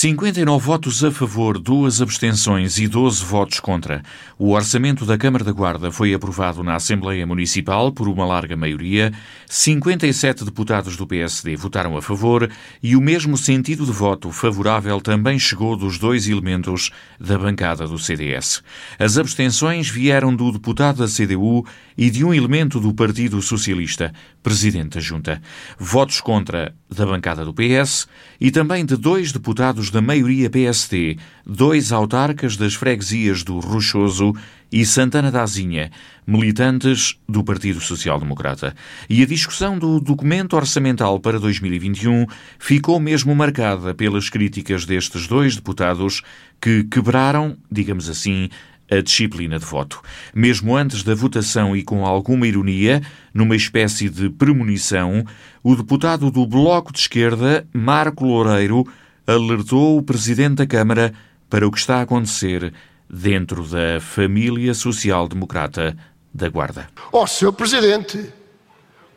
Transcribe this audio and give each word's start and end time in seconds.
59 0.00 0.64
votos 0.64 1.02
a 1.02 1.10
favor, 1.10 1.58
duas 1.58 2.00
abstenções 2.00 2.78
e 2.78 2.86
12 2.86 3.24
votos 3.24 3.58
contra. 3.58 4.00
O 4.38 4.52
orçamento 4.52 5.04
da 5.04 5.18
Câmara 5.18 5.42
da 5.42 5.50
Guarda 5.50 5.90
foi 5.90 6.14
aprovado 6.14 6.62
na 6.62 6.76
Assembleia 6.76 7.26
Municipal 7.26 7.90
por 7.90 8.06
uma 8.06 8.24
larga 8.24 8.56
maioria. 8.56 9.12
57 9.48 10.44
deputados 10.44 10.96
do 10.96 11.04
PSD 11.04 11.56
votaram 11.56 11.96
a 11.96 12.00
favor 12.00 12.48
e 12.80 12.94
o 12.94 13.00
mesmo 13.00 13.36
sentido 13.36 13.84
de 13.84 13.90
voto 13.90 14.30
favorável 14.30 15.00
também 15.00 15.36
chegou 15.36 15.76
dos 15.76 15.98
dois 15.98 16.28
elementos 16.28 16.92
da 17.18 17.36
bancada 17.36 17.84
do 17.88 17.98
CDS. 17.98 18.62
As 19.00 19.18
abstenções 19.18 19.90
vieram 19.90 20.32
do 20.32 20.52
deputado 20.52 20.98
da 20.98 21.08
CDU 21.08 21.66
e 21.96 22.08
de 22.08 22.24
um 22.24 22.32
elemento 22.32 22.78
do 22.78 22.94
Partido 22.94 23.42
Socialista, 23.42 24.12
presidente 24.44 24.94
da 24.94 25.00
Junta. 25.00 25.42
Votos 25.76 26.20
contra 26.20 26.72
da 26.88 27.04
bancada 27.04 27.44
do 27.44 27.52
PS 27.52 28.06
e 28.40 28.52
também 28.52 28.84
de 28.84 28.96
dois 28.96 29.32
deputados 29.32 29.87
da 29.90 30.00
maioria 30.00 30.50
PSD, 30.50 31.16
dois 31.46 31.92
autarcas 31.92 32.56
das 32.56 32.74
freguesias 32.74 33.42
do 33.42 33.58
Rochoso 33.58 34.34
e 34.70 34.84
Santana 34.84 35.30
da 35.30 35.42
Azinha, 35.42 35.90
militantes 36.26 37.18
do 37.28 37.42
Partido 37.42 37.80
Social 37.80 38.18
Democrata. 38.18 38.74
E 39.08 39.22
a 39.22 39.26
discussão 39.26 39.78
do 39.78 40.00
documento 40.00 40.56
orçamental 40.56 41.18
para 41.18 41.40
2021 41.40 42.26
ficou 42.58 43.00
mesmo 43.00 43.34
marcada 43.34 43.94
pelas 43.94 44.28
críticas 44.28 44.84
destes 44.84 45.26
dois 45.26 45.56
deputados 45.56 46.22
que 46.60 46.84
quebraram, 46.84 47.56
digamos 47.70 48.08
assim, 48.08 48.48
a 48.90 49.00
disciplina 49.00 49.58
de 49.58 49.64
voto. 49.64 50.00
Mesmo 50.34 50.76
antes 50.76 51.02
da 51.02 51.14
votação 51.14 51.76
e 51.76 51.82
com 51.82 52.04
alguma 52.04 52.46
ironia, 52.46 53.02
numa 53.32 53.56
espécie 53.56 54.08
de 54.08 54.30
premonição, 54.30 55.24
o 55.62 55.76
deputado 55.76 56.30
do 56.30 56.46
Bloco 56.46 56.92
de 56.92 57.00
Esquerda, 57.00 57.66
Marco 57.72 58.24
Loureiro, 58.24 58.86
alertou 59.28 59.98
o 59.98 60.02
Presidente 60.02 60.54
da 60.54 60.66
Câmara 60.66 61.12
para 61.50 61.68
o 61.68 61.70
que 61.70 61.78
está 61.78 61.98
a 61.98 62.02
acontecer 62.02 62.72
dentro 63.08 63.62
da 63.66 64.00
família 64.00 64.72
social-democrata 64.72 65.94
da 66.32 66.48
Guarda. 66.48 66.88
Ó, 67.12 67.22
oh, 67.22 67.26
Sr. 67.26 67.52
Presidente, 67.52 68.32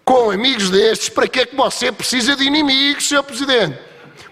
com 0.04 0.30
amigos 0.30 0.70
destes, 0.70 1.08
para 1.08 1.28
que 1.30 1.40
é 1.40 1.46
que 1.46 1.56
você 1.56 1.92
precisa 1.92 2.36
de 2.36 2.44
inimigos, 2.44 3.08
Sr. 3.08 3.24
Presidente? 3.24 3.80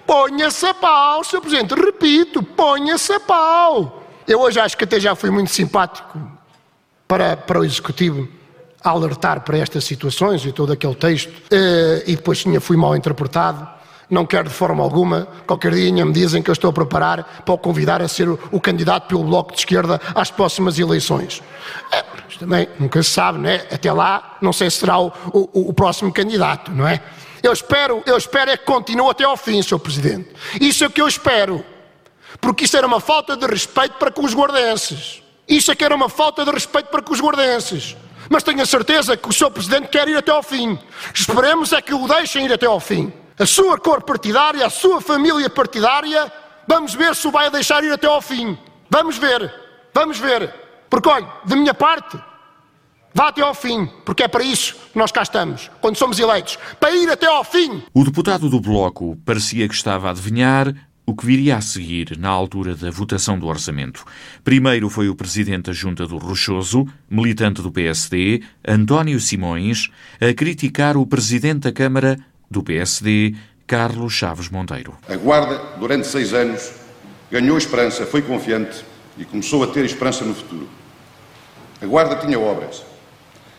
Ponha-se 0.05 0.65
a 0.65 0.73
pau, 0.73 1.23
Sr. 1.23 1.39
Presidente, 1.39 1.73
repito, 1.75 2.43
ponha-se 2.43 3.13
a 3.13 3.19
pau. 3.19 4.03
Eu 4.27 4.41
hoje 4.41 4.59
acho 4.59 4.77
que 4.77 4.83
até 4.83 4.99
já 4.99 5.15
fui 5.15 5.29
muito 5.29 5.49
simpático 5.51 6.19
para, 7.07 7.37
para 7.37 7.59
o 7.59 7.63
Executivo 7.63 8.27
alertar 8.83 9.41
para 9.41 9.57
estas 9.57 9.83
situações 9.85 10.45
e 10.45 10.51
todo 10.51 10.73
aquele 10.73 10.95
texto, 10.95 11.31
eh, 11.51 12.03
e 12.07 12.15
depois 12.15 12.39
tinha, 12.39 12.59
fui 12.61 12.77
mal 12.77 12.95
interpretado. 12.95 13.78
Não 14.09 14.25
quero 14.25 14.49
de 14.49 14.55
forma 14.55 14.83
alguma, 14.83 15.27
qualquer 15.45 15.71
dia 15.71 16.05
me 16.05 16.11
dizem 16.11 16.41
que 16.41 16.49
eu 16.49 16.53
estou 16.53 16.71
a 16.71 16.73
preparar 16.73 17.43
para 17.45 17.53
o 17.53 17.57
convidar 17.57 18.01
a 18.01 18.07
ser 18.07 18.27
o, 18.27 18.59
candidato 18.59 19.07
pelo 19.07 19.23
Bloco 19.23 19.53
de 19.53 19.59
Esquerda 19.59 20.01
às 20.15 20.31
próximas 20.31 20.79
eleições. 20.79 21.43
É, 21.91 22.03
também 22.39 22.67
nunca 22.79 23.03
se 23.03 23.11
sabe, 23.11 23.37
né? 23.37 23.67
Até 23.71 23.91
lá, 23.93 24.37
não 24.41 24.51
sei 24.51 24.71
se 24.71 24.77
será 24.77 24.99
o, 24.99 25.11
o, 25.31 25.69
o 25.69 25.73
próximo 25.73 26.11
candidato, 26.11 26.71
não 26.71 26.87
é? 26.87 27.01
Eu 27.43 27.53
espero, 27.53 28.01
eu 28.05 28.17
espero 28.17 28.51
é 28.51 28.57
que 28.57 28.65
continue 28.65 29.09
até 29.09 29.23
ao 29.23 29.37
fim, 29.37 29.61
Sr. 29.61 29.79
Presidente. 29.79 30.29
Isso 30.59 30.83
é 30.83 30.87
o 30.87 30.89
que 30.89 31.01
eu 31.01 31.07
espero. 31.07 31.63
Porque 32.41 32.65
isso 32.65 32.77
era 32.77 32.87
uma 32.87 32.99
falta 32.99 33.35
de 33.35 33.45
respeito 33.45 33.93
para 33.93 34.11
com 34.11 34.25
os 34.25 34.33
guardenses. 34.33 35.21
Isso 35.47 35.71
é 35.71 35.75
que 35.75 35.83
era 35.83 35.95
uma 35.95 36.09
falta 36.09 36.43
de 36.43 36.51
respeito 36.51 36.87
para 36.87 37.01
com 37.01 37.13
os 37.13 37.21
guardenses. 37.21 37.95
Mas 38.29 38.43
tenho 38.43 38.61
a 38.61 38.65
certeza 38.65 39.17
que 39.17 39.27
o 39.27 39.33
Sr. 39.33 39.51
Presidente 39.51 39.87
quer 39.87 40.07
ir 40.07 40.17
até 40.17 40.31
ao 40.31 40.43
fim. 40.43 40.77
Esperemos 41.13 41.73
é 41.73 41.81
que 41.81 41.93
o 41.93 42.07
deixem 42.07 42.45
ir 42.45 42.53
até 42.53 42.65
ao 42.65 42.79
fim. 42.79 43.11
A 43.39 43.45
sua 43.45 43.77
cor 43.77 44.01
partidária, 44.03 44.65
a 44.65 44.69
sua 44.69 44.99
família 44.99 45.49
partidária, 45.49 46.29
vamos 46.67 46.93
ver 46.93 47.15
se 47.15 47.25
o 47.25 47.31
vai 47.31 47.49
deixar 47.49 47.81
ir 47.85 47.93
até 47.93 48.05
ao 48.05 48.21
fim. 48.21 48.57
Vamos 48.89 49.17
ver, 49.17 49.49
vamos 49.93 50.19
ver. 50.19 50.53
Porque, 50.89 51.07
olha, 51.07 51.25
da 51.45 51.55
minha 51.55 51.73
parte, 51.73 52.19
vá 53.13 53.29
até 53.29 53.41
ao 53.41 53.53
fim, 53.53 53.87
porque 54.03 54.23
é 54.23 54.27
para 54.27 54.43
isso 54.43 54.75
que 54.91 54.97
nós 54.99 55.09
cá 55.09 55.21
estamos, 55.21 55.71
quando 55.79 55.95
somos 55.95 56.19
eleitos, 56.19 56.59
para 56.81 56.91
ir 56.91 57.09
até 57.09 57.27
ao 57.27 57.45
fim. 57.45 57.81
O 57.93 58.03
deputado 58.03 58.49
do 58.49 58.59
Bloco 58.59 59.17
parecia 59.23 59.69
que 59.69 59.73
estava 59.73 60.09
a 60.09 60.11
adivinhar 60.11 60.75
o 61.05 61.15
que 61.15 61.25
viria 61.25 61.55
a 61.55 61.61
seguir 61.61 62.17
na 62.19 62.27
altura 62.27 62.75
da 62.75 62.91
votação 62.91 63.39
do 63.39 63.47
orçamento. 63.47 64.03
Primeiro 64.43 64.89
foi 64.89 65.07
o 65.07 65.15
presidente 65.15 65.67
da 65.67 65.71
Junta 65.71 66.05
do 66.05 66.17
Rochoso, 66.17 66.85
militante 67.09 67.61
do 67.61 67.71
PSD, 67.71 68.43
António 68.67 69.17
Simões, 69.21 69.89
a 70.19 70.33
criticar 70.33 70.97
o 70.97 71.07
presidente 71.07 71.61
da 71.61 71.71
Câmara 71.71 72.19
do 72.49 72.63
PSD, 72.63 73.35
Carlos 73.67 74.13
Chaves 74.13 74.49
Monteiro. 74.49 74.97
A 75.07 75.15
Guarda, 75.15 75.61
durante 75.77 76.07
seis 76.07 76.33
anos, 76.33 76.71
ganhou 77.31 77.57
esperança, 77.57 78.05
foi 78.05 78.21
confiante 78.21 78.83
e 79.17 79.25
começou 79.25 79.63
a 79.63 79.67
ter 79.67 79.85
esperança 79.85 80.25
no 80.25 80.33
futuro. 80.33 80.67
A 81.81 81.85
Guarda 81.85 82.15
tinha 82.15 82.39
obras. 82.39 82.83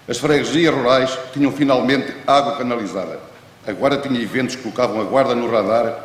As 0.08 0.18
freguesias 0.18 0.74
rurais 0.74 1.16
tinham 1.32 1.52
finalmente 1.52 2.12
água 2.26 2.56
canalizada. 2.56 3.20
A 3.66 3.72
Guarda 3.72 3.98
tinha 3.98 4.20
eventos 4.20 4.56
que 4.56 4.62
colocavam 4.62 5.00
a 5.00 5.04
Guarda 5.04 5.34
no 5.34 5.50
radar 5.50 6.04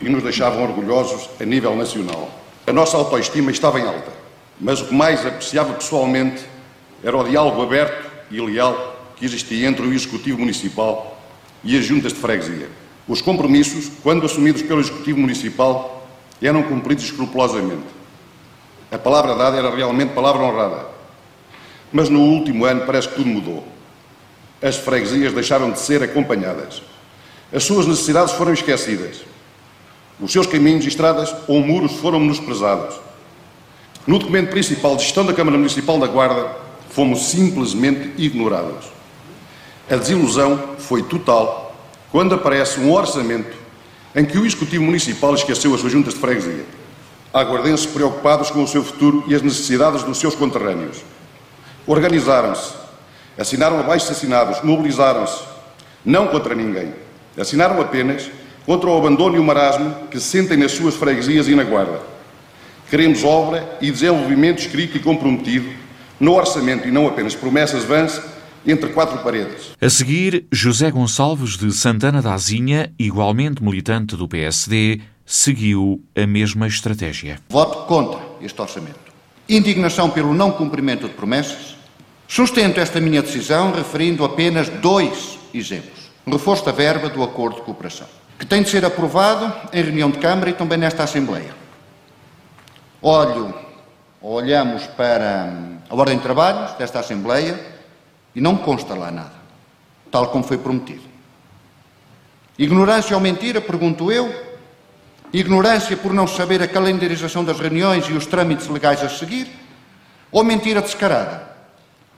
e 0.00 0.08
nos 0.08 0.22
deixavam 0.22 0.62
orgulhosos 0.62 1.30
a 1.40 1.44
nível 1.44 1.76
nacional. 1.76 2.30
A 2.66 2.72
nossa 2.72 2.96
autoestima 2.96 3.50
estava 3.52 3.78
em 3.78 3.86
alta, 3.86 4.10
mas 4.60 4.80
o 4.80 4.86
que 4.86 4.94
mais 4.94 5.24
apreciava 5.24 5.72
pessoalmente 5.74 6.44
era 7.04 7.16
o 7.16 7.22
diálogo 7.22 7.62
aberto 7.62 8.10
e 8.30 8.40
leal 8.40 9.14
que 9.14 9.24
existia 9.24 9.68
entre 9.68 9.86
o 9.86 9.92
Executivo 9.92 10.40
Municipal 10.40 11.15
e 11.66 11.76
as 11.76 11.84
juntas 11.84 12.12
de 12.12 12.20
freguesia. 12.20 12.68
Os 13.08 13.20
compromissos, 13.20 13.90
quando 14.02 14.24
assumidos 14.24 14.62
pelo 14.62 14.80
Executivo 14.80 15.18
Municipal, 15.18 16.08
eram 16.40 16.62
cumpridos 16.62 17.04
escrupulosamente. 17.04 17.84
A 18.90 18.96
palavra 18.96 19.34
dada 19.34 19.56
era 19.56 19.74
realmente 19.74 20.14
palavra 20.14 20.42
honrada. 20.42 20.86
Mas 21.92 22.08
no 22.08 22.20
último 22.20 22.64
ano 22.64 22.86
parece 22.86 23.08
que 23.08 23.16
tudo 23.16 23.28
mudou. 23.28 23.66
As 24.62 24.76
freguesias 24.76 25.32
deixaram 25.32 25.72
de 25.72 25.80
ser 25.80 26.02
acompanhadas. 26.02 26.82
As 27.52 27.64
suas 27.64 27.86
necessidades 27.86 28.34
foram 28.34 28.52
esquecidas. 28.52 29.24
Os 30.20 30.32
seus 30.32 30.46
caminhos, 30.46 30.86
estradas 30.86 31.34
ou 31.48 31.60
muros 31.60 31.92
foram 31.96 32.20
menosprezados. 32.20 32.96
No 34.06 34.18
documento 34.18 34.50
principal 34.50 34.96
de 34.96 35.02
gestão 35.02 35.26
da 35.26 35.32
Câmara 35.32 35.58
Municipal 35.58 35.98
da 35.98 36.06
Guarda, 36.06 36.56
fomos 36.90 37.28
simplesmente 37.28 38.12
ignorados. 38.16 38.95
A 39.88 39.94
desilusão 39.94 40.76
foi 40.78 41.04
total 41.04 41.74
quando 42.10 42.34
aparece 42.34 42.80
um 42.80 42.92
orçamento 42.92 43.56
em 44.16 44.24
que 44.24 44.36
o 44.36 44.44
Executivo 44.44 44.82
Municipal 44.82 45.32
esqueceu 45.34 45.72
as 45.72 45.80
suas 45.80 45.92
juntas 45.92 46.14
de 46.14 46.20
freguesia. 46.20 46.64
Aguardenses 47.32 47.86
preocupados 47.86 48.50
com 48.50 48.64
o 48.64 48.66
seu 48.66 48.82
futuro 48.82 49.22
e 49.28 49.34
as 49.34 49.42
necessidades 49.42 50.02
dos 50.02 50.18
seus 50.18 50.34
conterrâneos. 50.34 51.04
Organizaram-se, 51.86 52.72
assinaram 53.38 53.78
abaixo 53.78 54.10
assinados, 54.10 54.60
mobilizaram-se, 54.62 55.40
não 56.04 56.26
contra 56.26 56.54
ninguém. 56.54 56.92
Assinaram 57.38 57.80
apenas 57.80 58.28
contra 58.64 58.90
o 58.90 58.98
abandono 58.98 59.36
e 59.36 59.38
o 59.38 59.44
marasmo 59.44 60.08
que 60.10 60.18
se 60.18 60.26
sentem 60.26 60.56
nas 60.56 60.72
suas 60.72 60.96
freguesias 60.96 61.46
e 61.46 61.54
na 61.54 61.62
Guarda. 61.62 62.00
Queremos 62.90 63.22
obra 63.22 63.76
e 63.80 63.90
desenvolvimento 63.90 64.60
escrito 64.60 64.96
e 64.96 65.00
comprometido 65.00 65.68
no 66.18 66.34
orçamento 66.34 66.88
e 66.88 66.90
não 66.90 67.06
apenas 67.06 67.36
promessas 67.36 67.84
vãs 67.84 68.20
entre 68.66 68.90
quatro 68.92 69.18
paredes. 69.18 69.72
A 69.80 69.88
seguir, 69.88 70.46
José 70.50 70.90
Gonçalves 70.90 71.56
de 71.56 71.72
Santana 71.72 72.20
da 72.20 72.34
Azinha, 72.34 72.92
igualmente 72.98 73.62
militante 73.62 74.16
do 74.16 74.26
PSD, 74.26 75.00
seguiu 75.24 76.02
a 76.14 76.26
mesma 76.26 76.66
estratégia. 76.66 77.38
Voto 77.48 77.86
contra 77.86 78.20
este 78.40 78.60
orçamento. 78.60 78.98
Indignação 79.48 80.10
pelo 80.10 80.34
não 80.34 80.50
cumprimento 80.50 81.06
de 81.06 81.14
promessas. 81.14 81.76
Sustento 82.26 82.80
esta 82.80 83.00
minha 83.00 83.22
decisão 83.22 83.72
referindo 83.72 84.24
apenas 84.24 84.68
dois 84.68 85.38
exemplos. 85.54 86.10
Reforço 86.26 86.64
da 86.64 86.72
verba 86.72 87.08
do 87.08 87.22
acordo 87.22 87.56
de 87.56 87.62
cooperação 87.62 88.08
que 88.38 88.44
tem 88.44 88.62
de 88.62 88.68
ser 88.68 88.84
aprovado 88.84 89.52
em 89.72 89.82
reunião 89.82 90.10
de 90.10 90.18
Câmara 90.18 90.50
e 90.50 90.52
também 90.52 90.78
nesta 90.78 91.04
Assembleia. 91.04 91.54
Olho, 93.00 93.54
olhamos 94.20 94.86
para 94.88 95.52
a 95.88 95.94
ordem 95.94 96.16
de 96.16 96.22
trabalhos 96.22 96.72
desta 96.72 97.00
Assembleia 97.00 97.58
e 98.36 98.40
não 98.40 98.54
consta 98.54 98.94
lá 98.94 99.10
nada, 99.10 99.32
tal 100.10 100.28
como 100.28 100.44
foi 100.44 100.58
prometido. 100.58 101.00
Ignorância 102.58 103.16
ou 103.16 103.20
mentira, 103.20 103.62
pergunto 103.62 104.12
eu? 104.12 104.30
Ignorância 105.32 105.96
por 105.96 106.12
não 106.12 106.26
saber 106.26 106.62
a 106.62 106.68
calendarização 106.68 107.42
das 107.42 107.58
reuniões 107.58 108.04
e 108.08 108.12
os 108.12 108.26
trâmites 108.26 108.68
legais 108.68 109.02
a 109.02 109.08
seguir? 109.08 109.48
Ou 110.30 110.44
mentira 110.44 110.82
descarada? 110.82 111.48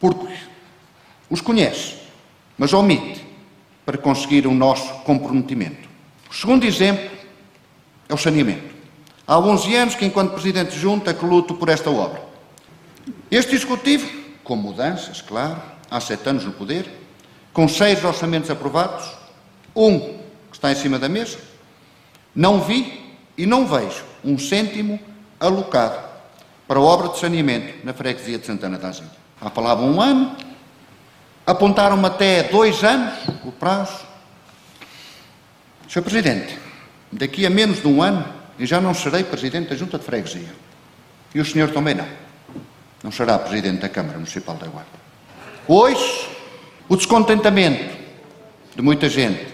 Porque 0.00 0.34
os 1.30 1.40
conhece, 1.40 1.94
mas 2.58 2.72
omite 2.72 3.24
para 3.86 3.96
conseguir 3.96 4.44
o 4.48 4.52
nosso 4.52 4.92
comprometimento. 5.04 5.88
O 6.28 6.34
segundo 6.34 6.64
exemplo 6.64 7.10
é 8.08 8.14
o 8.14 8.18
saneamento. 8.18 8.74
Há 9.24 9.38
11 9.38 9.74
anos 9.76 9.94
que, 9.94 10.04
enquanto 10.04 10.32
Presidente 10.32 10.72
de 10.72 10.80
Junta, 10.80 11.14
que 11.14 11.24
luto 11.24 11.54
por 11.54 11.68
esta 11.68 11.90
obra. 11.90 12.20
Este 13.30 13.54
Executivo, 13.54 14.08
com 14.42 14.56
mudanças, 14.56 15.20
claro, 15.20 15.60
há 15.90 16.00
sete 16.00 16.28
anos 16.28 16.44
no 16.44 16.52
poder, 16.52 16.86
com 17.52 17.68
seis 17.68 18.04
orçamentos 18.04 18.50
aprovados, 18.50 19.08
um 19.74 19.98
que 19.98 20.54
está 20.54 20.72
em 20.72 20.76
cima 20.76 20.98
da 20.98 21.08
mesa, 21.08 21.38
não 22.34 22.60
vi 22.60 23.06
E 23.38 23.46
não 23.46 23.64
vejo 23.64 24.02
um 24.24 24.36
cêntimo 24.36 24.98
alocado 25.38 25.96
para 26.66 26.80
a 26.80 26.82
obra 26.82 27.08
de 27.10 27.18
saneamento 27.18 27.86
na 27.86 27.94
freguesia 27.94 28.36
de 28.36 28.44
Santana 28.44 28.76
da 28.76 28.88
Agilha. 28.88 29.08
Há 29.40 29.48
palavra 29.48 29.84
um 29.84 30.02
ano, 30.02 30.36
apontaram-me 31.46 32.04
até 32.04 32.42
dois 32.42 32.82
anos 32.82 33.14
o 33.44 33.52
prazo. 33.52 34.04
Sr. 35.88 36.02
Presidente, 36.02 36.58
daqui 37.12 37.46
a 37.46 37.50
menos 37.50 37.80
de 37.80 37.86
um 37.86 38.02
ano 38.02 38.26
eu 38.58 38.66
já 38.66 38.80
não 38.80 38.92
serei 38.92 39.22
Presidente 39.22 39.70
da 39.70 39.76
Junta 39.76 39.98
de 39.98 40.04
Freguesia. 40.04 40.52
E 41.32 41.40
o 41.40 41.44
senhor 41.44 41.70
também 41.70 41.94
não. 41.94 42.08
Não 43.04 43.12
será 43.12 43.38
Presidente 43.38 43.82
da 43.82 43.88
Câmara 43.88 44.18
Municipal 44.18 44.56
da 44.56 44.66
Guarda. 44.66 45.07
Hoje, 45.70 46.26
o 46.88 46.96
descontentamento 46.96 47.94
de 48.74 48.80
muita 48.80 49.06
gente, 49.06 49.46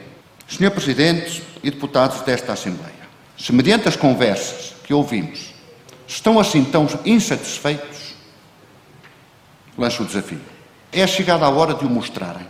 Sr. 0.47 0.71
Presidente 0.71 1.43
e 1.61 1.73
deputados 1.73 2.21
desta 2.21 2.53
Assembleia, 2.53 2.95
se 3.37 3.53
mediante 3.53 3.89
as 3.89 3.97
conversas 3.97 4.77
que 4.85 4.95
ouvimos 4.95 5.53
estão 6.07 6.39
assim 6.39 6.63
tão 6.65 6.87
insatisfeitos, 7.05 8.15
lanço 9.77 10.05
o 10.05 10.07
desafio. 10.07 10.41
É 10.93 11.05
chegada 11.05 11.47
a 11.47 11.51
hora 11.51 11.75
de 11.75 11.85
o 11.85 11.91
mostrarem. 11.91 12.47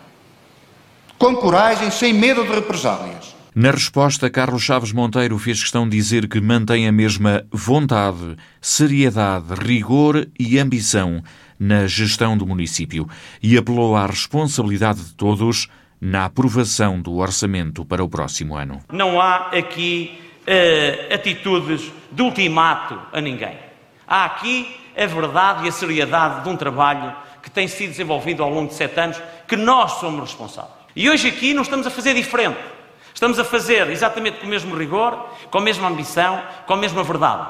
Com 1.19 1.35
coragem, 1.35 1.91
sem 1.91 2.13
medo 2.13 2.45
de 2.45 2.53
represálias. 2.53 3.35
Na 3.57 3.71
resposta, 3.71 4.29
Carlos 4.29 4.65
Chaves 4.65 4.91
Monteiro 4.91 5.39
fez 5.39 5.61
questão 5.61 5.89
de 5.89 5.97
dizer 5.97 6.29
que 6.29 6.41
mantém 6.41 6.89
a 6.89 6.93
mesma 6.93 7.47
vontade, 7.53 8.37
seriedade, 8.61 9.55
rigor 9.55 10.27
e 10.37 10.59
ambição 10.59 11.23
na 11.57 11.87
gestão 11.87 12.37
do 12.37 12.45
município 12.45 13.09
e 13.41 13.57
apelou 13.57 13.95
à 13.95 14.07
responsabilidade 14.07 15.05
de 15.05 15.15
todos 15.15 15.69
na 16.01 16.25
aprovação 16.25 17.01
do 17.01 17.19
orçamento 17.19 17.85
para 17.85 18.03
o 18.03 18.09
próximo 18.09 18.57
ano. 18.57 18.81
Não 18.93 19.21
há 19.21 19.51
aqui 19.51 20.19
uh, 20.49 21.15
atitudes 21.15 21.93
de 22.11 22.23
ultimato 22.23 22.99
a 23.13 23.21
ninguém. 23.21 23.57
Há 24.05 24.25
aqui 24.25 24.67
a 24.97 25.07
verdade 25.07 25.65
e 25.65 25.69
a 25.69 25.73
seriedade 25.73 26.43
de 26.43 26.49
um 26.49 26.57
trabalho 26.57 27.15
que 27.41 27.53
tem 27.53 27.69
sido 27.69 27.91
desenvolvido 27.91 28.43
ao 28.43 28.51
longo 28.51 28.71
de 28.71 28.75
sete 28.75 28.99
anos, 28.99 29.23
que 29.47 29.55
nós 29.55 29.93
somos 29.93 30.23
responsáveis. 30.23 30.75
E 30.97 31.09
hoje 31.09 31.29
aqui 31.29 31.55
não 31.55 31.63
estamos 31.63 31.87
a 31.87 31.91
fazer 31.91 32.15
diferente. 32.15 32.74
Estamos 33.15 33.39
a 33.39 33.45
fazer 33.45 33.89
exatamente 33.91 34.41
com 34.41 34.47
o 34.47 34.51
mesmo 34.51 34.77
rigor, 34.77 35.31
com 35.49 35.59
a 35.59 35.61
mesma 35.61 35.89
ambição, 35.89 36.43
com 36.67 36.75
a 36.75 36.77
mesma 36.77 37.05
verdade. 37.05 37.47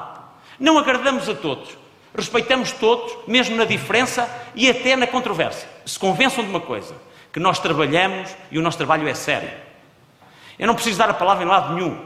Não 0.59 0.77
agradamos 0.77 1.27
a 1.27 1.33
todos. 1.33 1.75
Respeitamos 2.15 2.71
todos, 2.71 3.27
mesmo 3.27 3.55
na 3.57 3.65
diferença 3.65 4.29
e 4.53 4.69
até 4.69 4.95
na 4.95 5.07
controvérsia. 5.07 5.67
Se 5.83 5.97
convençam 5.97 6.43
de 6.43 6.51
uma 6.51 6.61
coisa, 6.61 6.95
que 7.33 7.39
nós 7.39 7.59
trabalhamos 7.59 8.33
e 8.51 8.59
o 8.59 8.61
nosso 8.61 8.77
trabalho 8.77 9.07
é 9.07 9.13
sério. 9.15 9.49
Eu 10.57 10.67
não 10.67 10.75
preciso 10.75 10.99
dar 10.99 11.09
a 11.09 11.13
palavra 11.13 11.43
em 11.43 11.47
lado 11.47 11.73
nenhum. 11.73 11.99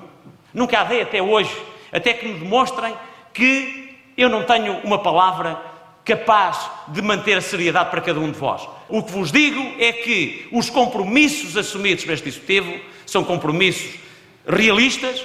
Nunca 0.53 0.79
a 0.79 0.83
dei 0.85 1.01
até 1.01 1.21
hoje, 1.21 1.55
até 1.91 2.13
que 2.13 2.27
me 2.27 2.39
demonstrem 2.39 2.95
que 3.33 3.99
eu 4.17 4.29
não 4.29 4.43
tenho 4.43 4.79
uma 4.85 4.97
palavra 4.99 5.61
capaz 6.03 6.71
de 6.87 7.01
manter 7.01 7.37
a 7.37 7.41
seriedade 7.41 7.91
para 7.91 8.01
cada 8.01 8.19
um 8.19 8.31
de 8.31 8.39
vós. 8.39 8.67
O 8.87 9.03
que 9.03 9.11
vos 9.11 9.31
digo 9.31 9.61
é 9.77 9.91
que 9.91 10.47
os 10.51 10.69
compromissos 10.69 11.55
assumidos 11.55 12.03
por 12.03 12.13
este 12.13 12.29
Executivo 12.29 12.79
são 13.09 13.23
compromissos 13.23 13.99
realistas, 14.47 15.23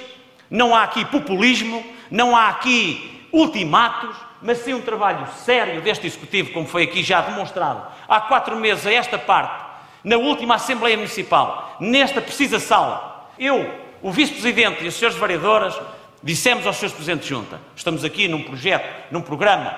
não 0.49 0.75
há 0.75 0.83
aqui 0.83 1.05
populismo, 1.05 1.83
não 2.11 2.35
há 2.35 2.49
aqui 2.49 3.27
ultimatos, 3.31 4.15
mas 4.41 4.59
sim 4.59 4.73
um 4.73 4.81
trabalho 4.81 5.27
sério 5.43 5.81
deste 5.81 6.05
Executivo, 6.05 6.51
como 6.51 6.67
foi 6.67 6.83
aqui 6.83 7.01
já 7.01 7.21
demonstrado 7.21 7.95
há 8.07 8.21
quatro 8.21 8.55
meses 8.55 8.85
a 8.85 8.93
esta 8.93 9.17
parte, 9.17 9.65
na 10.03 10.17
última 10.17 10.55
Assembleia 10.55 10.95
Municipal, 10.95 11.77
nesta 11.79 12.21
precisa 12.21 12.59
sala. 12.59 13.29
Eu, 13.39 13.69
o 14.01 14.11
Vice-Presidente 14.11 14.83
e 14.83 14.87
os 14.87 14.95
senhores 14.95 15.17
vereadoras 15.17 15.75
dissemos 16.21 16.65
aos 16.65 16.77
senhores 16.77 16.95
Presidentes 16.95 17.27
de 17.27 17.33
Junta, 17.33 17.59
estamos 17.75 18.03
aqui 18.03 18.27
num 18.27 18.43
projeto, 18.43 18.87
num 19.11 19.21
programa 19.21 19.77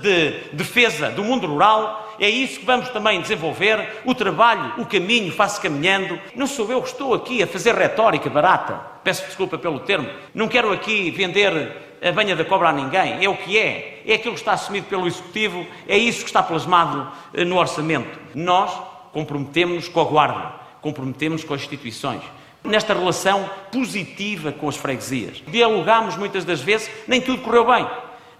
de 0.00 0.30
defesa 0.52 1.10
do 1.10 1.24
mundo 1.24 1.46
rural, 1.46 2.03
é 2.18 2.28
isso 2.28 2.60
que 2.60 2.66
vamos 2.66 2.88
também 2.90 3.20
desenvolver. 3.20 4.02
O 4.04 4.14
trabalho, 4.14 4.74
o 4.78 4.86
caminho, 4.86 5.32
faz-se 5.32 5.60
caminhando. 5.60 6.18
Não 6.34 6.46
sou 6.46 6.70
eu 6.70 6.82
que 6.82 6.88
estou 6.88 7.14
aqui 7.14 7.42
a 7.42 7.46
fazer 7.46 7.74
retórica 7.74 8.30
barata, 8.30 8.80
peço 9.02 9.24
desculpa 9.26 9.58
pelo 9.58 9.80
termo, 9.80 10.08
não 10.34 10.48
quero 10.48 10.72
aqui 10.72 11.10
vender 11.10 11.82
a 12.02 12.12
banha 12.12 12.36
da 12.36 12.44
cobra 12.44 12.68
a 12.68 12.72
ninguém, 12.72 13.24
é 13.24 13.28
o 13.28 13.36
que 13.36 13.58
é, 13.58 14.02
é 14.06 14.14
aquilo 14.14 14.34
que 14.34 14.40
está 14.40 14.52
assumido 14.52 14.86
pelo 14.86 15.06
Executivo, 15.06 15.66
é 15.88 15.96
isso 15.96 16.20
que 16.20 16.26
está 16.26 16.42
plasmado 16.42 17.10
eh, 17.32 17.44
no 17.44 17.56
orçamento. 17.56 18.18
Nós 18.34 18.70
comprometemos-nos 19.12 19.88
com 19.88 20.00
a 20.00 20.04
Guarda, 20.04 20.52
comprometemos-nos 20.82 21.44
com 21.44 21.54
as 21.54 21.62
instituições 21.62 22.22
nesta 22.64 22.94
relação 22.94 23.48
positiva 23.70 24.50
com 24.50 24.68
as 24.68 24.76
freguesias. 24.76 25.42
Dialogámos 25.46 26.16
muitas 26.16 26.44
das 26.44 26.60
vezes, 26.60 26.90
nem 27.06 27.20
tudo 27.20 27.42
correu 27.42 27.66
bem. 27.66 27.86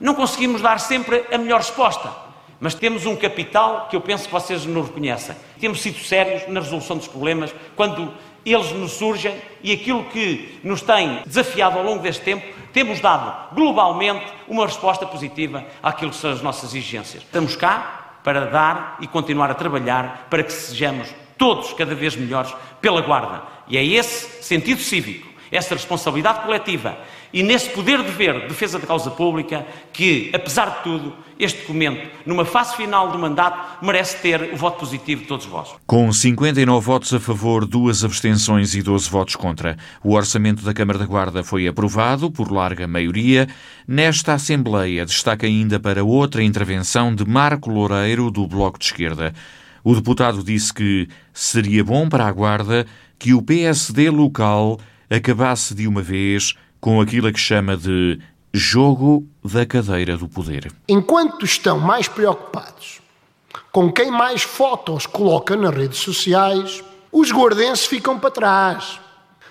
Não 0.01 0.15
conseguimos 0.15 0.61
dar 0.61 0.81
sempre 0.81 1.25
a 1.31 1.39
melhor 1.39 1.59
resposta, 1.59 2.11
mas 2.65 2.73
temos 2.75 3.05
um 3.05 3.15
capital 3.15 3.89
que 3.91 3.95
eu 3.95 4.01
penso 4.01 4.25
que 4.25 4.33
vocês 4.33 4.65
nos 4.65 4.87
reconhecem. 4.87 5.37
Temos 5.61 5.83
sido 5.83 5.99
sérios 5.99 6.49
na 6.49 6.61
resolução 6.61 6.97
dos 6.97 7.07
problemas 7.07 7.55
quando 7.77 8.11
eles 8.43 8.73
nos 8.73 8.93
surgem 8.93 9.37
e 9.63 9.71
aquilo 9.71 10.05
que 10.05 10.61
nos 10.65 10.81
tem 10.81 11.21
desafiado 11.27 11.77
ao 11.79 11.85
longo 11.85 12.03
deste 12.03 12.23
tempo, 12.23 12.43
temos 12.73 13.01
dado 13.01 13.55
globalmente 13.55 14.25
uma 14.49 14.65
resposta 14.65 15.05
positiva 15.05 15.63
àquilo 15.83 16.11
que 16.11 16.17
são 16.17 16.31
as 16.31 16.41
nossas 16.41 16.71
exigências. 16.71 17.23
Estamos 17.23 17.55
cá 17.55 18.21
para 18.25 18.47
dar 18.47 18.97
e 18.99 19.07
continuar 19.07 19.51
a 19.51 19.55
trabalhar 19.55 20.29
para 20.31 20.43
que 20.43 20.51
sejamos 20.51 21.15
todos 21.37 21.75
cada 21.75 21.95
vez 21.95 22.17
melhores 22.17 22.55
pela 22.81 23.03
Guarda. 23.03 23.43
E 23.69 23.77
é 23.77 23.85
esse 23.85 24.43
sentido 24.43 24.81
cívico, 24.81 25.29
essa 25.53 25.75
responsabilidade 25.75 26.41
coletiva 26.41 26.97
e 27.35 27.43
nesse 27.43 27.69
poder 27.71 28.01
de 28.01 28.13
ver 28.13 28.43
de 28.43 28.47
defesa 28.47 28.79
da 28.79 28.87
causa 28.87 29.11
pública 29.11 29.67
que, 29.93 30.31
apesar 30.33 30.67
de 30.67 30.83
tudo, 30.85 31.13
este 31.37 31.63
documento, 31.63 32.09
numa 32.25 32.45
fase 32.45 32.77
final 32.77 33.11
do 33.11 33.19
mandato, 33.19 33.85
merece 33.85 34.19
ter 34.19 34.55
o 34.55 34.57
voto 34.57 34.79
positivo 34.79 35.23
de 35.23 35.27
todos 35.27 35.45
vós. 35.45 35.75
Com 35.85 36.13
59 36.13 36.87
votos 36.87 37.13
a 37.13 37.19
favor, 37.19 37.67
duas 37.67 38.05
abstenções 38.05 38.77
e 38.77 38.83
12 38.83 39.11
votos 39.11 39.35
contra, 39.35 39.77
o 40.05 40.15
orçamento 40.15 40.65
da 40.65 40.73
Câmara 40.73 40.97
da 40.97 41.07
Guarda 41.07 41.43
foi 41.43 41.67
aprovado 41.67 42.31
por 42.31 42.53
larga 42.53 42.87
maioria. 42.87 43.49
Nesta 43.87 44.35
Assembleia, 44.35 45.05
destaca 45.05 45.45
ainda 45.45 45.81
para 45.81 46.05
outra 46.05 46.41
intervenção 46.41 47.13
de 47.13 47.27
Marco 47.27 47.69
Loureiro, 47.69 48.31
do 48.31 48.47
Bloco 48.47 48.79
de 48.79 48.85
Esquerda. 48.85 49.35
O 49.83 49.93
deputado 49.93 50.45
disse 50.45 50.73
que 50.73 51.09
seria 51.33 51.83
bom 51.83 52.09
para 52.09 52.27
a 52.29 52.33
Guarda 52.33 52.87
que 53.19 53.35
o 53.35 53.43
PSD 53.43 54.09
local 54.09 54.79
acabasse 55.11 55.75
de 55.75 55.89
uma 55.89 56.01
vez 56.01 56.55
com 56.85 57.01
aquilo 57.01 57.33
que 57.33 57.41
chama 57.41 57.79
de 57.79 58.21
jogo 58.53 59.27
da 59.43 59.65
cadeira 59.65 60.19
do 60.19 60.29
poder. 60.29 60.71
Enquanto 60.87 61.43
estão 61.43 61.81
mais 61.81 62.09
preocupados 62.09 63.01
com 63.73 63.91
quem 63.91 64.11
mais 64.11 64.43
fotos 64.43 65.07
coloca 65.07 65.57
nas 65.57 65.75
redes 65.75 66.01
sociais, 66.01 66.85
os 67.11 67.33
guardenses 67.33 67.87
ficam 67.87 68.19
para 68.19 68.31
trás. 68.31 69.01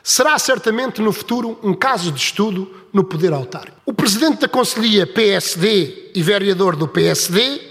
Será 0.04 0.38
certamente 0.38 1.02
no 1.02 1.12
futuro 1.12 1.60
um 1.64 1.74
caso 1.74 2.12
de 2.12 2.20
estudo 2.20 2.72
no 2.94 3.04
poder 3.04 3.34
autárquico. 3.34 3.78
O 3.84 3.94
presidente 3.96 4.42
da 4.42 4.48
Conselhia 4.48 5.08
PSD 5.08 6.12
e 6.14 6.22
vereador 6.22 6.76
do 6.76 6.88
PSD, 6.88 7.62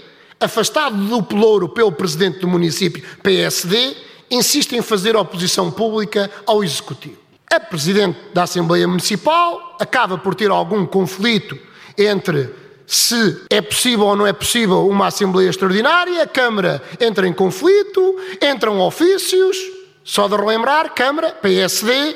afastado 0.41 0.97
do 0.97 1.23
pelouro 1.23 1.69
pelo 1.69 1.93
presidente 1.93 2.39
do 2.39 2.49
município 2.49 3.01
PSD, 3.23 3.95
insiste 4.29 4.75
em 4.75 4.81
fazer 4.81 5.15
oposição 5.15 5.71
pública 5.71 6.29
ao 6.45 6.65
executivo. 6.65 7.22
A 7.53 7.59
Presidente 7.59 8.17
da 8.33 8.43
Assembleia 8.43 8.87
Municipal 8.87 9.77
acaba 9.79 10.17
por 10.17 10.33
ter 10.33 10.49
algum 10.49 10.87
conflito 10.87 11.55
entre 11.95 12.49
se 12.87 13.43
é 13.47 13.61
possível 13.61 14.07
ou 14.07 14.15
não 14.15 14.25
é 14.25 14.33
possível 14.33 14.87
uma 14.87 15.05
Assembleia 15.05 15.51
Extraordinária, 15.51 16.23
a 16.23 16.25
Câmara 16.25 16.81
entra 16.99 17.27
em 17.27 17.31
conflito, 17.31 18.19
entram 18.41 18.79
ofícios, 18.79 19.55
só 20.03 20.27
de 20.27 20.35
relembrar, 20.35 20.95
Câmara, 20.95 21.29
PSD, 21.29 22.15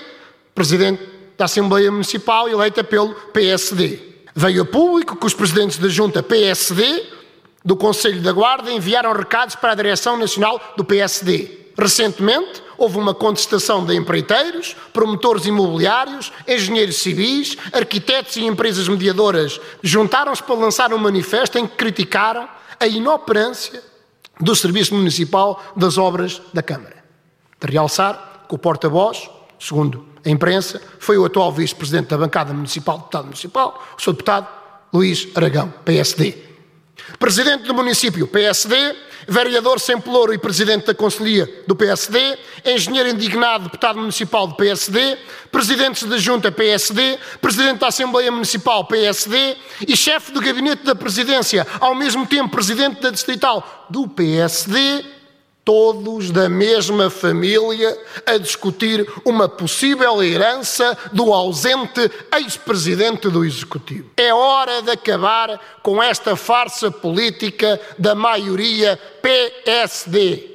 Presidente 0.55 1.07
da 1.37 1.45
Assembleia 1.45 1.91
Municipal 1.91 2.49
eleita 2.49 2.83
pelo 2.83 3.13
PSD. 3.31 3.99
Veio 4.33 4.63
a 4.63 4.65
público 4.65 5.15
que 5.15 5.25
os 5.27 5.35
presidentes 5.35 5.77
da 5.77 5.87
Junta 5.87 6.23
PSD 6.23 7.05
do 7.63 7.75
Conselho 7.75 8.23
da 8.23 8.31
Guarda 8.31 8.71
enviaram 8.71 9.13
recados 9.13 9.53
para 9.53 9.73
a 9.73 9.75
Direção 9.75 10.17
Nacional 10.17 10.59
do 10.75 10.83
PSD. 10.83 11.66
Recentemente, 11.77 12.63
houve 12.75 12.97
uma 12.97 13.13
contestação 13.13 13.85
de 13.85 13.95
empreiteiros, 13.95 14.75
promotores 14.91 15.45
imobiliários, 15.45 16.31
engenheiros 16.47 16.97
civis, 16.97 17.55
arquitetos 17.71 18.35
e 18.35 18.45
empresas 18.45 18.87
mediadoras 18.87 19.61
juntaram-se 19.83 20.41
para 20.41 20.55
lançar 20.55 20.91
um 20.91 20.97
manifesto 20.97 21.59
em 21.59 21.67
que 21.67 21.75
criticaram 21.75 22.49
a 22.79 22.87
inoperância 22.87 23.83
do 24.39 24.55
Serviço 24.55 24.95
Municipal 24.95 25.63
das 25.75 25.97
Obras 25.97 26.41
da 26.51 26.63
Câmara. 26.63 27.03
De 27.59 27.71
realçar 27.71 28.45
que 28.47 28.55
o 28.55 28.57
porta-voz, 28.57 29.29
segundo 29.59 30.05
a 30.25 30.29
imprensa, 30.29 30.81
foi 30.99 31.17
o 31.17 31.25
atual 31.25 31.51
vice-presidente 31.51 32.07
da 32.07 32.17
bancada 32.17 32.53
municipal, 32.53 32.97
deputado 32.97 33.25
municipal, 33.25 33.83
o 33.97 34.01
seu 34.01 34.13
deputado 34.13 34.47
Luís 34.93 35.27
Aragão, 35.35 35.73
PSD. 35.85 36.37
Presidente 37.19 37.63
do 37.63 37.73
município, 37.73 38.27
PSD, 38.27 38.95
vereador 39.27 39.79
sem 39.79 39.99
pelouro 39.99 40.33
e 40.33 40.37
presidente 40.37 40.87
da 40.87 40.93
Conselhia 40.93 41.49
do 41.65 41.75
PSD, 41.75 42.37
engenheiro 42.65 43.09
indignado, 43.09 43.65
deputado 43.65 43.99
municipal 43.99 44.47
do 44.47 44.55
PSD, 44.55 45.17
presidentes 45.51 46.03
da 46.03 46.17
Junta 46.17 46.51
PSD, 46.51 47.17
presidente 47.41 47.79
da 47.79 47.87
Assembleia 47.87 48.31
Municipal 48.31 48.85
PSD 48.85 49.55
e 49.87 49.95
chefe 49.95 50.31
do 50.31 50.41
gabinete 50.41 50.83
da 50.83 50.95
presidência, 50.95 51.65
ao 51.79 51.95
mesmo 51.95 52.25
tempo 52.25 52.49
presidente 52.49 53.01
da 53.01 53.09
Distrital 53.09 53.87
do 53.89 54.07
PSD 54.07 55.16
todos 55.67 56.31
da 56.31 56.47
mesma 56.47 57.09
família, 57.09 58.01
a 58.25 58.37
discutir 58.37 59.05
uma 59.25 59.49
possível 59.49 60.23
herança 60.23 60.97
do 61.11 61.33
ausente 61.33 62.09
ex-presidente 62.33 63.27
do 63.27 63.43
Executivo. 63.43 64.09
É 64.15 64.33
hora 64.33 64.81
de 64.81 64.91
acabar 64.91 65.59
com 65.83 66.01
esta 66.01 66.37
farsa 66.37 66.89
política 66.89 67.81
da 67.99 68.15
maioria 68.15 68.97
PSD. 69.21 70.49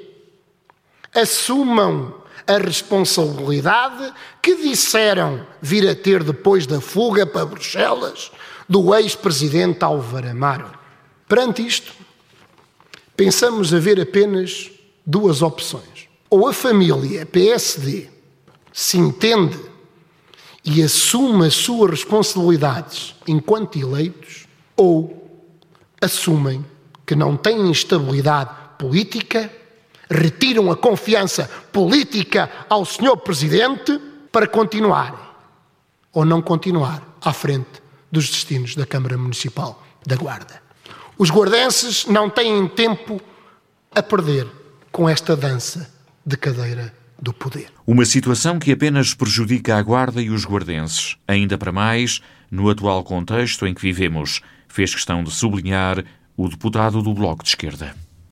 Assumam 1.14 2.14
a 2.46 2.56
responsabilidade 2.56 4.14
que 4.40 4.56
disseram 4.62 5.46
vir 5.60 5.86
a 5.90 5.94
ter 5.94 6.24
depois 6.24 6.66
da 6.66 6.80
fuga 6.80 7.26
para 7.26 7.44
Bruxelas 7.44 8.32
do 8.66 8.94
ex-presidente 8.94 9.84
Álvaro 9.84 10.30
Amaro. 10.30 10.72
Perante 11.28 11.66
isto, 11.66 11.92
pensamos 13.14 13.74
haver 13.74 14.00
apenas 14.00 14.72
duas 15.04 15.42
opções. 15.42 16.08
Ou 16.30 16.48
a 16.48 16.52
família 16.52 17.26
PSD 17.26 18.08
se 18.72 18.96
entende 18.96 19.58
e 20.64 20.82
assume 20.82 21.46
as 21.46 21.54
suas 21.54 21.90
responsabilidades 21.90 23.14
enquanto 23.26 23.78
eleitos, 23.78 24.46
ou 24.76 25.30
assumem 26.00 26.64
que 27.04 27.14
não 27.14 27.36
têm 27.36 27.70
estabilidade 27.70 28.50
política, 28.78 29.52
retiram 30.08 30.70
a 30.70 30.76
confiança 30.76 31.50
política 31.72 32.50
ao 32.68 32.84
senhor 32.84 33.16
Presidente 33.18 34.00
para 34.30 34.46
continuar 34.46 35.22
ou 36.12 36.24
não 36.24 36.42
continuar 36.42 37.16
à 37.20 37.32
frente 37.32 37.82
dos 38.10 38.28
destinos 38.28 38.74
da 38.74 38.84
Câmara 38.84 39.16
Municipal 39.16 39.82
da 40.06 40.16
Guarda. 40.16 40.62
Os 41.16 41.30
guardenses 41.30 42.06
não 42.06 42.28
têm 42.28 42.68
tempo 42.68 43.20
a 43.94 44.02
perder 44.02 44.46
com 44.92 45.08
esta 45.08 45.34
dança 45.34 45.90
de 46.24 46.36
cadeira 46.36 46.92
do 47.20 47.32
poder. 47.32 47.68
Uma 47.86 48.04
situação 48.04 48.58
que 48.58 48.70
apenas 48.70 49.14
prejudica 49.14 49.76
a 49.76 49.82
Guarda 49.82 50.20
e 50.20 50.28
os 50.28 50.44
guardenses, 50.44 51.16
ainda 51.26 51.56
para 51.56 51.72
mais 51.72 52.20
no 52.50 52.68
atual 52.68 53.02
contexto 53.02 53.66
em 53.66 53.72
que 53.72 53.80
vivemos, 53.80 54.42
fez 54.68 54.94
questão 54.94 55.24
de 55.24 55.30
sublinhar 55.30 56.04
o 56.36 56.46
deputado 56.46 57.00
do 57.00 57.14
Bloco 57.14 57.42
de 57.42 57.48
Esquerda. 57.48 57.94